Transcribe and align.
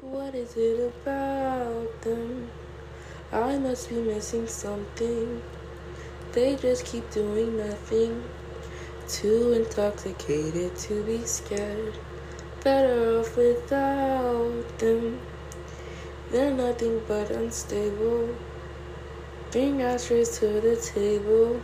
What 0.00 0.32
is 0.32 0.56
it 0.56 0.78
about 0.78 2.02
them? 2.02 2.48
I 3.32 3.58
must 3.58 3.88
be 3.88 3.96
missing 3.96 4.46
something. 4.46 5.42
They 6.30 6.54
just 6.54 6.84
keep 6.84 7.10
doing 7.10 7.56
nothing. 7.56 8.22
Too 9.08 9.54
intoxicated 9.54 10.76
to 10.76 11.02
be 11.02 11.24
scared. 11.26 11.98
Better 12.62 13.18
off 13.18 13.36
without 13.36 14.78
them. 14.78 15.18
They're 16.30 16.54
nothing 16.54 17.02
but 17.08 17.32
unstable. 17.32 18.36
Bring 19.50 19.82
ashtrays 19.82 20.38
to 20.38 20.60
the 20.60 20.76
table. 20.76 21.60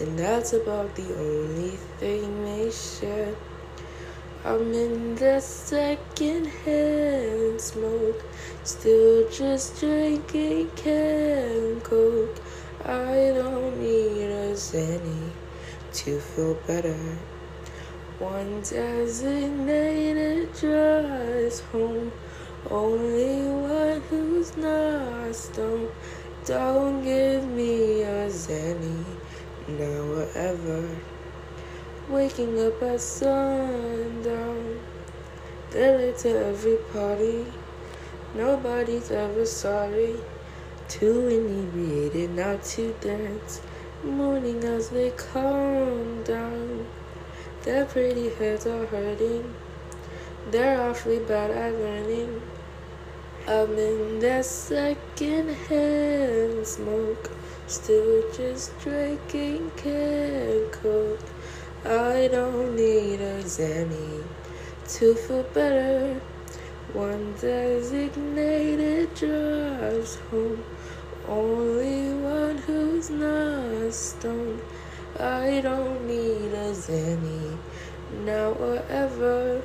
And 0.00 0.18
that's 0.18 0.54
about 0.54 0.94
the 0.94 1.14
only 1.14 1.76
thing 1.98 2.42
they 2.42 2.70
share. 2.70 3.34
I'm 4.42 4.72
in 4.72 5.16
the 5.16 5.38
second 5.38 6.46
hand 6.46 7.60
smoke, 7.60 8.24
still 8.64 9.28
just 9.28 9.78
drinking 9.78 10.70
can 10.76 11.78
coke. 11.82 12.40
I 12.82 13.32
don't 13.36 13.78
need 13.78 14.30
a 14.30 14.54
Xanny 14.54 15.30
to 15.92 16.18
feel 16.20 16.54
better. 16.66 16.96
One 18.18 18.62
designated 18.62 20.54
drives 20.54 21.60
home, 21.60 22.10
only 22.70 23.42
one 23.42 24.00
who's 24.08 24.56
not 24.56 25.34
stoned. 25.34 25.90
Don't 26.46 27.04
give 27.04 27.46
me 27.46 28.04
a 28.04 28.30
Xanny 28.30 29.04
now 29.68 29.84
or 29.84 30.28
ever. 30.34 30.88
Waking 32.10 32.58
up 32.66 32.82
at 32.82 33.00
sundown, 33.00 34.80
they're 35.70 35.96
late 35.96 36.18
to 36.18 36.46
every 36.46 36.76
party. 36.92 37.46
Nobody's 38.34 39.12
ever 39.12 39.46
sorry. 39.46 40.16
Too 40.88 41.28
inebriated 41.28 42.30
not 42.30 42.64
to 42.74 42.92
dance. 43.00 43.60
Morning 44.02 44.64
as 44.64 44.88
they 44.88 45.10
calm 45.10 46.24
down. 46.24 46.88
Their 47.62 47.84
pretty 47.84 48.30
heads 48.30 48.66
are 48.66 48.86
hurting. 48.86 49.54
They're 50.50 50.80
awfully 50.80 51.20
bad 51.20 51.52
at 51.52 51.74
learning. 51.74 52.42
I'm 53.46 53.78
in 53.78 54.18
that 54.18 54.46
second 54.46 55.48
hand 55.68 56.66
smoke. 56.66 57.30
Still 57.68 58.24
just 58.32 58.76
drinking 58.80 59.70
can 59.76 60.70
coke. 60.72 61.09
I 61.84 62.28
don't 62.28 62.76
need 62.76 63.22
a 63.22 63.42
Xanny 63.42 64.22
to 64.86 65.14
feel 65.14 65.44
better. 65.54 66.20
One 66.92 67.32
designated 67.40 69.14
drives 69.14 70.16
home. 70.30 70.62
Only 71.26 72.12
one 72.12 72.58
who's 72.58 73.08
not 73.08 73.94
stoned. 73.94 74.60
I 75.18 75.62
don't 75.62 76.06
need 76.06 76.52
a 76.52 76.74
Xanny 76.74 77.56
now 78.26 78.50
or 78.52 78.82
ever. 78.90 79.62